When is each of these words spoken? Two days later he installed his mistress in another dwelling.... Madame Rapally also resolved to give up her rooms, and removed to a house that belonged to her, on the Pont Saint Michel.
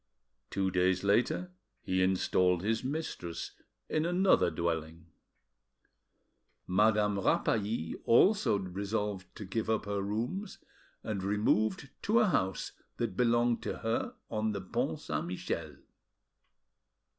Two 0.49 0.71
days 0.71 1.03
later 1.03 1.51
he 1.83 2.01
installed 2.01 2.63
his 2.63 2.83
mistress 2.83 3.51
in 3.87 4.03
another 4.03 4.49
dwelling.... 4.49 5.05
Madame 6.65 7.19
Rapally 7.19 7.93
also 8.05 8.57
resolved 8.57 9.27
to 9.35 9.45
give 9.45 9.69
up 9.69 9.85
her 9.85 10.01
rooms, 10.01 10.57
and 11.03 11.21
removed 11.21 11.91
to 12.01 12.17
a 12.19 12.25
house 12.25 12.71
that 12.97 13.15
belonged 13.15 13.61
to 13.61 13.77
her, 13.77 14.15
on 14.31 14.53
the 14.53 14.61
Pont 14.61 14.99
Saint 15.01 15.27
Michel. 15.27 15.75